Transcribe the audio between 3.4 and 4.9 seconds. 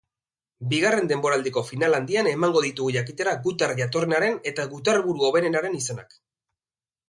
gutar jatorrenaren eta